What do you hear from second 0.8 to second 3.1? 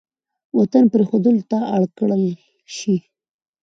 پـرېښـودو تـه اړ کـړل شـي.